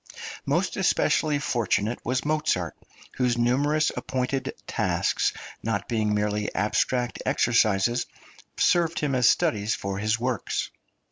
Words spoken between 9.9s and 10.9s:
his works.